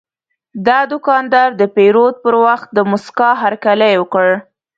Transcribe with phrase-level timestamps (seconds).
[0.67, 4.27] دا دوکاندار د پیرود پر وخت د موسکا هرکلی وکړ.